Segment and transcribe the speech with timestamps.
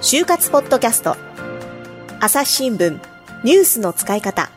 [0.00, 1.16] 就活ポッドキャスト。
[2.20, 3.00] 朝日新聞。
[3.42, 4.50] ニュースの使い方。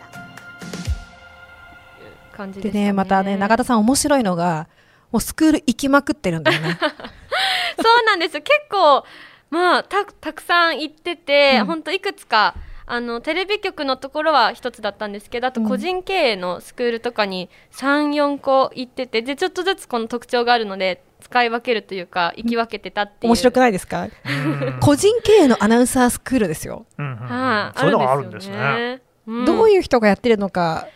[2.32, 4.68] 感じでしたでね、またね、永田さん面白いのが、
[5.12, 6.78] もうスクール行きまくってるんだよね。
[7.82, 8.42] そうなんですよ。
[8.42, 9.06] 結構
[9.50, 11.66] まあたたくさん行ってて、うん。
[11.66, 12.56] ほんといくつか
[12.90, 23.32] あのテレビ局のところは一つだったんですけどあとうん個人経営のスクールとかに34個行っててでちょっとずつこの特徴があるので使い分けるというか行き分けてたっていう。
[23.32, 24.04] 面白くないですか？
[24.04, 24.80] うん。
[24.80, 26.86] 個人経営のアナウンサースクールですよ。
[26.98, 28.58] うんうんはい、そういうのがあるんでですね。
[28.58, 29.02] ね。
[29.46, 30.88] どういういう人がやってるのか、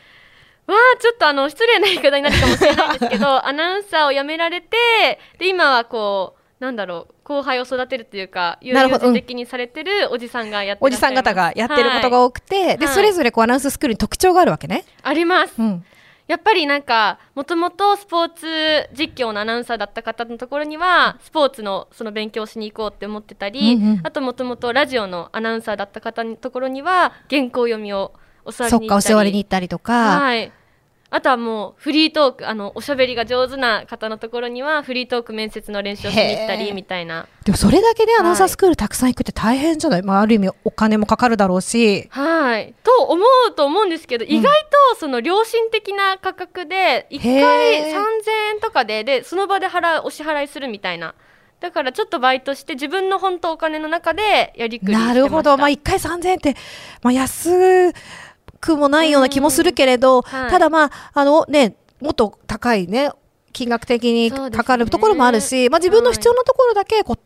[0.68, 9.08] わあちょっとあの失礼な言い方になるかもしれないんですけど アナウンサーを辞められてで今はこうなんだろう後輩を育てるというか悠々なるほど。
[9.08, 12.96] うん自適にされてるおじさんがやっておじさん方がやってることが多くて、で、はい。
[12.96, 14.86] それぞれこうアナウンススクールに特徴があるわけね。
[15.02, 15.56] あります。
[15.58, 15.84] うん。
[16.28, 24.02] やっぱりなんかもともとスポーツ実況のアナウンサーだった方のところにはスポーツのその勉強をしに行こうって思ってたり、うんうん。
[24.04, 28.14] あともともとラジオのアナウンサーだった方のところには原稿読みを
[28.46, 29.12] 教わりそっか、に行ったり。
[29.12, 30.52] 教わりに行ったりとか、はい
[31.14, 37.28] あとはもうフリートークあのおしゃべりが上手な方のところにはフリートーク面接の練習をしに行ったりみたいな。
[37.44, 42.74] でもそれだけでアナウンサースクールたくさん行くって大変じゃない、まあ、ある意味お金もかかるだろうし、はい。
[42.82, 44.54] と思うと思うんですけど、意外
[44.94, 48.00] とその良心的な価格で1回へー3000
[48.54, 51.14] 円とかででその場で払うお支払いするみたいな。
[51.60, 56.56] だからちょっとバイトして自分の本当お金の中でやりくりなるほど、まあ、1回3000円って、
[57.04, 57.94] まあ、安
[58.62, 60.50] くもないような気もするけれど、はい。
[60.50, 63.12] ただまあ、あのね、もっと高いね、
[63.52, 67.20] 金額的にかかるところもあるし、まあ、自分の必要なところだけこう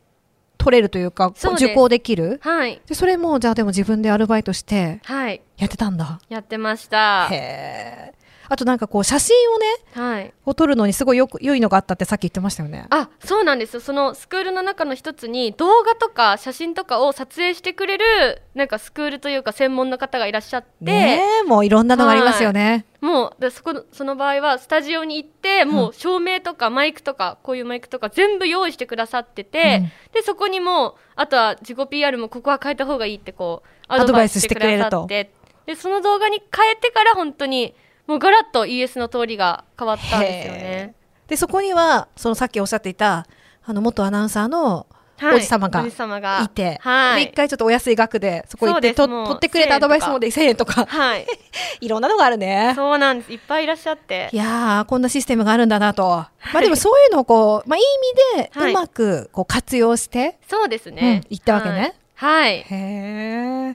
[0.57, 2.39] 取れるというか、こう受講できる。
[2.41, 2.81] はい。
[2.87, 5.41] でそれも、じゃあでも自分でアルバイトしてはい。
[5.57, 6.19] やってたんだ。
[6.29, 7.27] やってました。
[7.29, 8.24] へえ。
[8.49, 10.33] あとなんかこう、写真をね、はい。
[10.45, 12.85] を撮るのにすごいよく良いのがあったってさっき言ってましたよね。
[12.89, 13.79] あそうなんですよ。
[13.79, 22.85] そのスクールの中の一つに動画とか写真とかを撮影してくれるなんかスクールというか専門の方がいらっしゃって、ねえ、もういろんなのがありますよね。
[23.01, 29.91] もうでそこのその場合はスタジオに行ってもう照明とかマイクとかこういうマイクとか全部用意してくださってて、うん。
[30.13, 35.31] でそこにもうあとは自己 PR もここは変えた方がいいってこうアドアドバイスバイスしてくださって
[35.65, 37.75] でその動画に変えてから本当に
[38.07, 40.95] もうガラッと ES の通りが変わったんですよね。
[41.27, 43.25] で、そこには、そのさっきおっしゃっていた、
[43.65, 45.35] あの、元アナウンサーのはい。
[45.35, 47.25] おじ様がいて、はい。
[47.25, 51.25] で、一回ちょっとお安い額で、そこ行って、と取ってくれたアドバイスもで1000円とか、はい、
[51.79, 52.73] いろんなのがあるね。
[52.75, 53.31] そうなんです。
[53.31, 54.29] いっぱいいらっしゃって。
[54.31, 56.03] いやー、こんなシステムがあるんだなと。
[56.05, 57.83] まあでもそういうのをこう、まあいい
[58.35, 58.71] 意味で、はい。
[58.71, 61.95] うまくこう活用して、そうですね、うん行ったわけね。
[62.15, 62.65] はい、はい。
[62.69, 63.74] へー。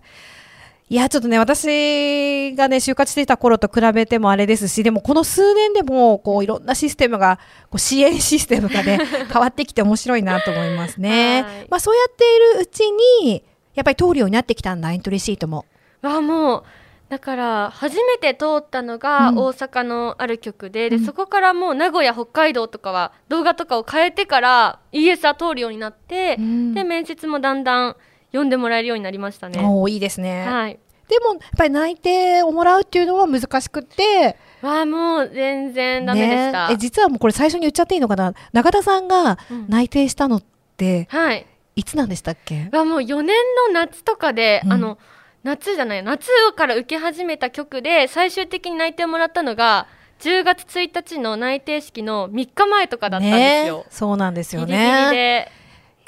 [0.90, 7.38] いや、ちょっとね、私がね、就活していた頃と比べてもあれですし、でもこの数年でも、こう、いろんなシステムが、
[7.70, 8.98] こう支援システムがね、
[9.32, 11.42] 変わってきて面白いなと思いますね。
[11.42, 12.80] はいまあそうやっているうち
[13.22, 13.44] に、
[13.76, 15.64] やっぱり通るようになってきたんだ、エントリーシートも。
[16.02, 16.64] わもう
[17.08, 27.96] だから初めて通ったのがうん大阪のある局で,、うんでそこからもう名古屋北海道とかは動画とかを変えてから ES は通るようになって、うんで面接もだんだん
[28.32, 29.60] 読んでもらえるようになりましたね。
[29.62, 30.46] おーいいですね。
[30.46, 30.78] はい。
[31.08, 36.68] でも、やっぱり内定をもらうっていうのは難しくて、わあもう全然ダメでした。
[36.68, 36.74] ね。
[36.74, 38.34] え実はもうこれ最初に言っちゃっていいのかな？
[38.52, 39.66] 中田さんがうん。
[39.68, 40.42] 内定したのっ
[40.76, 41.46] て、はい。
[41.76, 42.68] いつなんでしたっけ？
[42.72, 43.36] わもう4年
[43.66, 44.72] の夏とかで、うん。
[44.72, 44.98] あの
[45.42, 49.86] 夏じゃない夏から受け始めた曲で最終的に内定をもらったのが
[50.20, 53.78] 10月1日の内定式の3日前とかだったんですよ。
[53.78, 53.84] ね。
[53.88, 55.10] そうなんですよギリギリね。
[55.10, 55.52] で、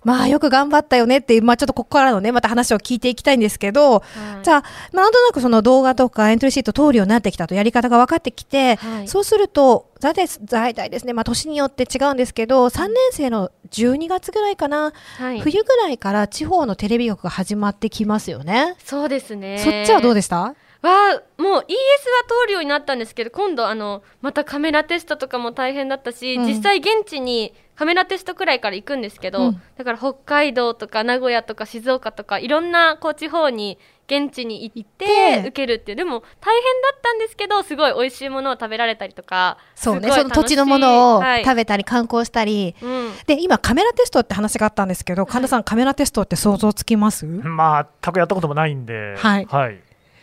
[0.05, 4.03] まあよく頑張ったよねっていう、まあちょっとここからのね、また話を聞いていきたいんですけど、は
[4.41, 4.45] い。
[4.45, 9.09] じゃあ、まあなんとなくその動画とかエントリーシート通るようになってきたと、やり方が分かってきて、はい。
[9.09, 18.75] そうすると、大体、大体ですね、まあ年によって違うんですけど、3年生の12月ぐらいかな、はい、冬ぐらいから地方のテレビ局が始まってきますよね。
[18.84, 19.59] そうですね。
[19.59, 20.55] そっちはどうでした？
[20.82, 26.47] わあもう ES は通るようになったんですけど今度あのまたカメラテストとかも大変だったし、うん。
[26.47, 29.62] 実際現地にカメラテストくらいから行くんですけど、うん。
[29.77, 33.78] だから北海道とか名古屋とか静岡とかいろんなこう地方に
[34.09, 41.45] 現地に行って受けるっていうでも大変だったんですけどすごい美味しいものを食べられたりとかそうね、その土地のものをはい。
[41.45, 42.74] 食べたり観光したり。
[42.83, 43.12] うん。
[43.27, 47.24] で、今カメラテストって話があったんですけど、神田さんカメラテストって想像つきます？
[47.24, 49.47] まあ全くやったこともないんで、はい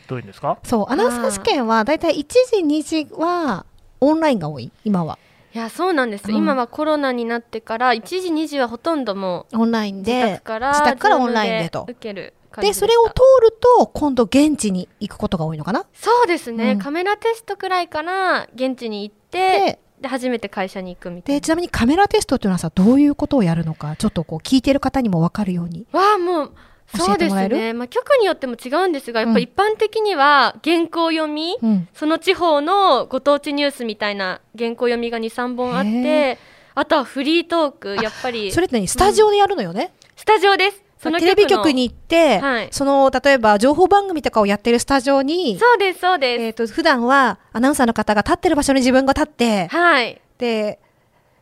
[0.09, 0.57] どういうんですか？
[0.63, 3.65] そう、アナウンサー試験はだいたい1時、2時は
[4.01, 5.17] オンラインが多い、今は。
[5.53, 6.35] いやそうなんです、うん。
[6.35, 11.85] 今はコロナになってから1時2時はほとんどもオンラインう自で宅、から自宅からオンラインでと。
[11.89, 15.85] 受けるで、それを通ると、今度現地に行くことが多いのかな？
[15.93, 16.79] そうですね、うん。
[16.79, 21.39] カメラテストくらいから現地に行ってで初めて会社に行くみたいな。
[21.39, 25.85] でちなみにカメラテストっていうのはさどういうことをやるのかちょっとこう聞いてる方にも分かるように。
[25.91, 26.53] わあもう教
[26.95, 31.87] そうですね、まあ、局によっても違うんですがやっぱ一般的には原稿読み、うん。
[31.93, 36.39] その地方のご当地ニュースみたいな原稿読みが23本あっへて
[36.75, 38.87] あとはフリートークやっぱりそれって何？
[38.87, 40.83] スタジオでやるのよね、スタジオです。
[41.01, 41.49] そのテレビの。
[41.49, 42.67] 局に行って、はい。
[42.71, 50.21] その例えば情報番組とかをやってるスタジオにそうですそうです、えー、と普段はアナウンサーの方が立ってる場所に自分が立って、はい。
[50.37, 50.79] で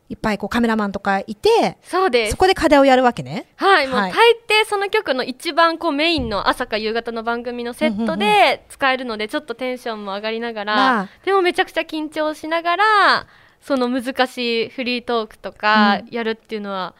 [0.10, 2.32] いっぱいこうカメラマンとかいてそうです。
[2.32, 3.48] そこで課題をやるわけね。
[3.58, 4.12] はい、もうはい。
[4.12, 11.10] 大抵その曲の一番こうメインの朝か夕方の番組のセットで使えるのでちょっとテンションも上がりながまらあ。
[11.26, 13.28] でもめちゃくちゃ緊張しながら
[13.62, 16.96] その難しいフリートークとかやるっていうのは、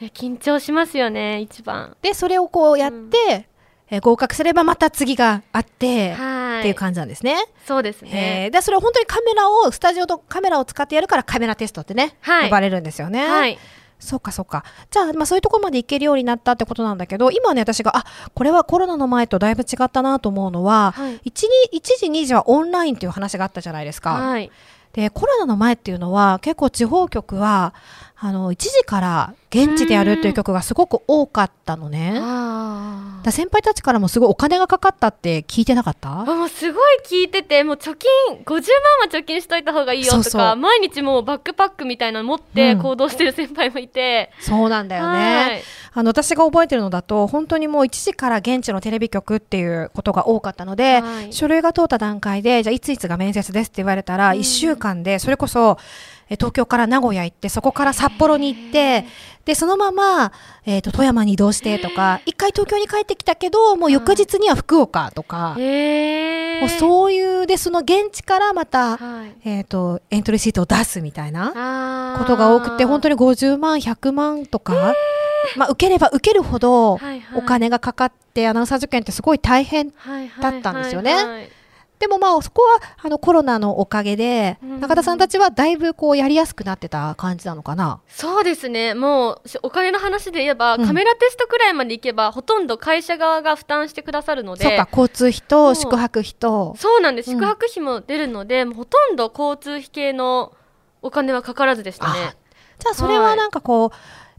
[0.00, 1.96] ね、緊張しますよね一番。
[2.02, 7.36] でそれをこうやって、えー合格すればまた次があって、はいっていう感じなんですね。
[7.66, 8.46] そうですえね。
[8.48, 13.26] ーでそれを本当にカメラをスタジオとカメラを使ってやるからカメラテストってね、はい呼ばれるんですよね。
[13.26, 13.58] はい、
[13.98, 14.64] そうかそうか。
[14.90, 18.04] じゃあ、まあ、そういうところまで行けるようになったってことなんだけど今ね私があ
[18.34, 24.12] これはコロナの前とだいぶ違ったなと思うのは、はい一時一時二時はオンラインっていう話があったじゃないですか。
[24.14, 24.50] はい、
[24.92, 27.74] でコロナの前っていうのは結構地方局は
[28.22, 32.20] あの一時から現地でやるっていう曲がすごく多かったのね。
[33.22, 36.20] だ先輩たちからもすごいお金がかかったって聞いてなかった？
[36.20, 38.62] あもうすごい聞いててもう貯金50万は
[39.10, 42.82] 貯金しといた方がいいよとか毎日もうバックパックみたいなの持ってうん。
[42.82, 45.62] 行動してる先輩もいて、そうなんだよね。
[45.92, 51.32] はいあの私が覚えてるのだと本当にもう1時から現地のテレビ局っていうことが多かったので、はい。
[51.32, 54.38] 書類が通った段階でじゃあいついつが面接ですって言われたらうん。
[54.38, 55.78] 1週間でそれこそ
[56.28, 59.04] え東京から名古屋行ってそこから札幌に行って
[59.44, 60.32] でそのまま、
[60.64, 69.34] えー、と富山に移動してとか一回東京に帰ってきたけどもう翌日には福岡とか、もうそういうでその現地からまた、はい。
[69.44, 71.52] えー、とエントリーシートを出すみたいな。
[72.18, 74.94] ことが多くて本当に50万100万とか、
[75.56, 77.38] まあ、受ければ受けるほどはいはい。
[77.38, 81.14] お金がかかってアナウンサー受験ってすごい大変はいはいだったんですよね。
[81.14, 81.48] はいはい
[82.00, 84.80] でもまあそこはあのコロナのおかげでうん。
[84.80, 88.00] 中田さんたちはだいぶこうやりやすくなってた感じなのかな？
[88.08, 88.94] そうですね。
[88.94, 90.86] もうしお金の話で言えば、うん。
[90.86, 94.64] カメラテストくらいまで行けばほとんど会社側が負担してくださるので。
[94.64, 96.74] そうか交通費と宿泊費と。
[96.78, 97.32] そうなんです。
[97.32, 97.36] うん。
[97.38, 100.54] 宿泊費も出るので、ほとんど交通費系の
[101.02, 102.18] お金はかからずでしたね。
[102.30, 102.34] あ
[102.78, 103.92] じゃあそれはなんかこ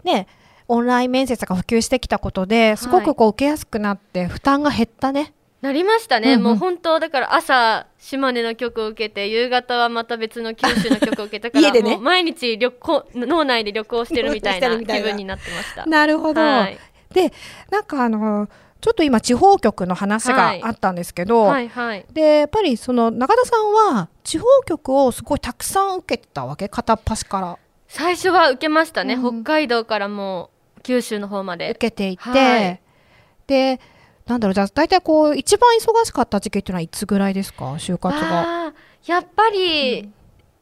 [0.03, 0.25] うね
[0.71, 5.33] オンライン面接が普及してきたことですごくこう受けやすくなって負担が減ったね。
[5.61, 6.43] なりましたね、うんうん。
[6.43, 11.95] もう本当だから朝島根の曲を受けて夕方はまた別の九州の曲を受けたから 家でね。
[11.95, 15.85] もう毎日旅行脳内で旅行してるみたいな気分になってました。
[15.85, 16.79] なるほど、はい。
[17.13, 17.33] で
[17.69, 18.47] なんかあの
[18.79, 22.05] ちょっと今地方局の話があったんですけど、はいはい。
[22.13, 26.69] でやっぱりその中田さんは地方局をすごいたくさん受けてたわけ？
[26.69, 27.57] 片っ端から。
[27.87, 29.43] 最初は受けましたね、うん。
[29.43, 32.81] 北海道からもう九州の方ま受でけていて、はい。
[33.47, 33.79] で
[34.25, 37.65] なんだろうじゃあ大体こう一番忙しかった時期っていうのはいつぐらいですか？
[37.73, 38.73] 就活が。
[39.05, 40.09] やっぱり、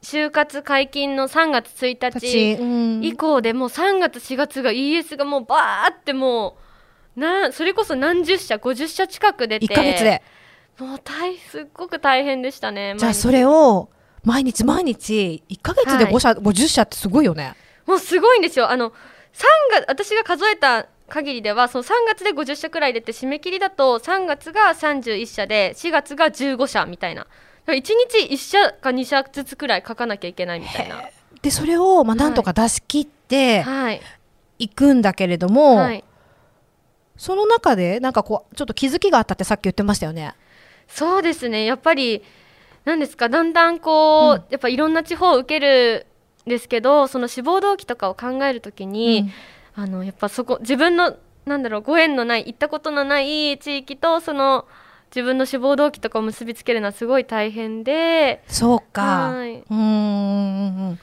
[0.02, 3.04] 就活解禁の3月1日うん。
[3.04, 6.58] 以降でもう3月4月が ES がもうバーっても
[7.18, 10.24] うなそれこそ何十社50社近く出て1ヶ月で。
[10.80, 13.90] もう大すっごく大変でしたねじゃあそれを
[14.24, 16.14] 毎日毎日1ヶ月ではい。
[16.14, 17.54] 5社、50社ってすごいよね。
[17.86, 18.72] もうすごいんですよ。
[18.72, 18.94] あの
[19.34, 27.24] 3月私が数えた限りではその3月で50社くらい出て締め切りだと3月が31社で4月が15社みたいな。
[27.24, 27.32] だか
[27.68, 31.02] ら1日1社か2社ずつくらい書かなきゃいけないみたいな。
[31.42, 34.02] でそれをまあなんとか出し切ってはい。
[34.60, 36.04] いくんだけれども、はい。
[37.16, 40.36] その中でなんかこうちょっと気づきがあったってさっき言ってましたよね。
[40.88, 41.66] そうですね。
[41.66, 42.24] やっぱり
[42.86, 44.44] なんですかだんだんこう、うん。
[44.50, 46.09] やっぱいろんな地方を受けるん
[46.46, 49.32] ですけどその志望動機とかを考えるときに、
[49.76, 51.16] あのやっぱそこ自分の
[51.46, 54.66] なんだろうご縁のない行ったことのない地域とその
[55.10, 59.32] 自分の志望動機とかを結びつけるのはすごい大変でそうか。
[59.32, 59.56] はい。
[59.60, 60.98] うーんうん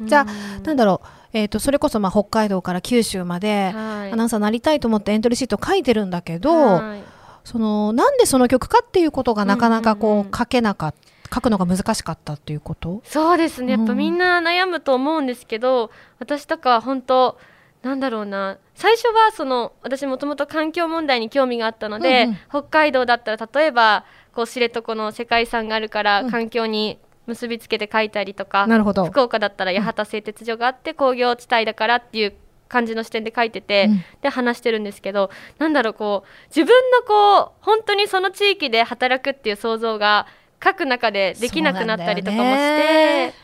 [0.00, 0.06] うん。
[0.08, 0.26] じゃあ
[0.58, 4.12] うんなんだろう、えー、とそれこそまあ北海道から九州まではい。
[4.12, 7.02] アナウンサーになりたいと思ってエントリーシート書いてるんだけど、はい。
[7.44, 10.32] そのなんでその曲かっていうことがなかなかこう,、うんうんうん。
[10.36, 13.02] 書けなかった書くのが難しかったっていうこと？
[13.04, 13.72] そうですね。
[13.72, 13.98] やっぱうん。
[13.98, 17.38] みんな悩むと思うんですけど、私とかは本当
[17.82, 18.58] なんだろうな。
[18.74, 22.36] 最初はその私もともと環境問題に興味があったので、うんうん。
[22.48, 24.04] 北海道だったら例えば
[24.34, 26.30] こう知床の世界遺産があるからうん。
[26.30, 29.04] 環境に結びつけて書いたりとか、なるほど。
[29.06, 32.34] 福岡だったら八幡製鉄所があって工業地帯だからっていう
[32.68, 34.04] 感じの視点で書いてて、うん。
[34.22, 40.26] で話してるんですけどなんだろうこう自分のこう本当にその地域で働くっていう想像が
[40.62, 43.34] 書く中でできなくなったりとかもしてね。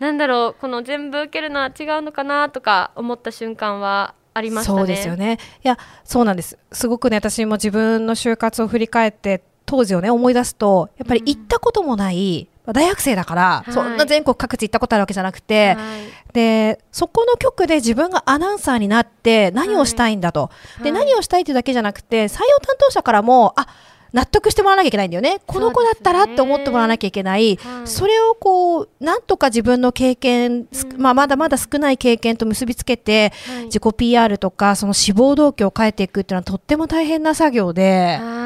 [0.00, 4.78] なんだろうこの全部受けるのは違うのかなとか思った瞬間はありましたね。
[4.78, 5.38] そうですよね。
[5.64, 6.58] いや、そうなんです。
[6.72, 20.50] すごくね、私も自分の就活を振り返って、当時をね、思い出すと、やっぱり行ったこともない、まあ大学生だから、はいそんな全国各地行ったことあるわけじゃなくて、はいで、そこの局で自分がアナウンサーになって何をしたいんだと。
[20.82, 23.68] で、はい何をしたいというだけじゃなくて、採用担当者からも、あ、
[24.14, 25.40] 納得してもらわなきゃいけないんだよね。
[25.44, 27.56] この子だったらって思ってもらわなきゃいけない。
[27.56, 27.88] はい。
[27.88, 31.02] それをこう、なんとか自分の経験、すうん。
[31.02, 33.64] まあ、まだまだ少ない経験と結びつけて、はい。
[33.64, 38.43] 自己 PR とか、その志望動機を変えていくっていうのはとっても大変な作業で、はい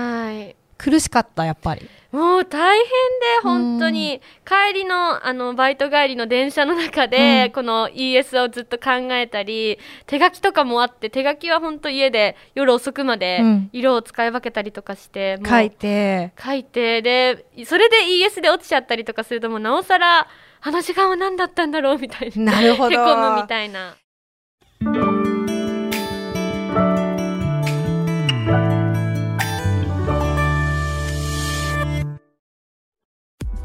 [0.78, 1.88] 苦しかった、やっぱり。
[2.11, 2.88] もう大変で
[3.42, 4.23] 本当に。
[4.47, 7.52] 帰りのあのバイト帰りの電車の中で、うん。
[7.52, 13.70] この ES をずっと考えたり手書きとかもあって手書きは本当家で夜遅くまでうん。
[13.73, 17.02] 色を使い分けたりとかして、もう書いて、書いて。
[17.02, 20.28] でそれで ES で落ちちゃったりとかするともうなおさら
[20.61, 22.52] あの時間は何だったんだろうみたいな。
[22.52, 22.90] なるほど。
[22.90, 23.97] へこむみたいな。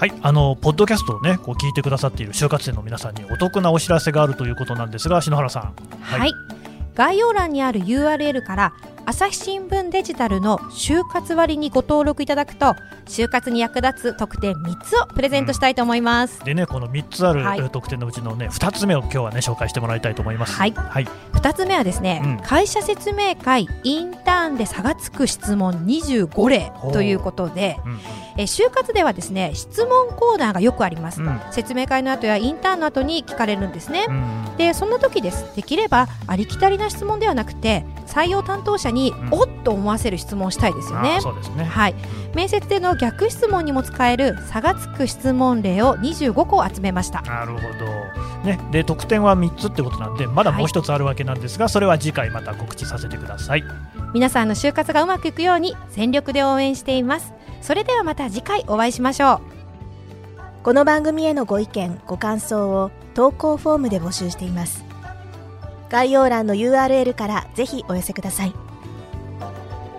[0.00, 5.74] はい、あのポッドキャストをね、こう聞いてくださっている就活生の皆さんにお得なお知らせがあるということなんですが、篠原さん。
[6.00, 6.32] はい、
[6.94, 8.72] 概要欄にある URL から
[9.10, 12.76] 朝日新聞デジタルの就活割にご登録いただくと
[13.06, 20.52] 就活に役立つ特典3つをプレゼントしたいと思います、でね、この3つある、特典のうちのね、2つ目を今日はね、紹介してもらいたいと思います。
[20.52, 20.72] はい。
[20.72, 22.38] はい、2つ目はですね、うん。
[22.38, 27.98] 会社説明会インターンで差がつく質問25例ということでうん
[28.36, 34.56] え就活ではですね質問コーナーがよくあります、うん、うん説明会の後やインターンの後に聞かれるんですね、うん。
[34.56, 35.44] でそんな時です。
[35.56, 39.28] できればありきたりな質問ではなくて採用担当者に、ん。
[39.30, 41.18] おっと思わせる質問をしたいですよね。
[41.22, 41.64] そうですね。
[41.64, 41.94] はい、
[42.34, 47.22] 面接での逆質問にも使える差がつく質問例を25個集めました。
[47.22, 47.68] なるほど。
[48.44, 53.64] ね、で得点は3つってことなんで、まだもう一つあるわけなんですが、それは次回また告知させてください。
[54.12, 57.32] 皆さんの就活がうまくいくように全力で応援しています。
[57.62, 59.40] それではまた次回お会いしましょう。
[60.62, 64.90] この番組へのご意見ご感想を投稿フォームで募集しています。
[65.90, 68.54] 概要欄の URL からぜひお寄せください